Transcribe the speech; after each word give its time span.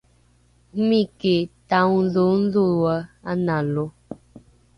omiki 0.77 1.35
ta’ongdhoongdhoe 1.69 2.95
analo 3.31 3.85